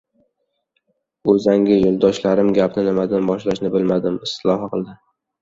Uzangi 1.33 1.77
yo‘ldoshlarim 1.81 2.49
gapni 2.59 2.87
nimadan 2.89 3.29
boshlashini 3.33 3.73
bilmadi. 3.77 4.17
Istihola 4.31 4.75
qildi. 4.75 4.99